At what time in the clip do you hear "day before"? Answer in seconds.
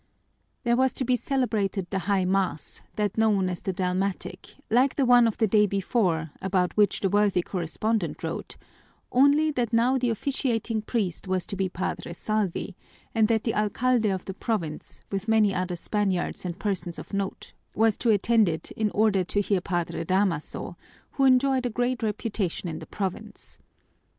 5.45-6.31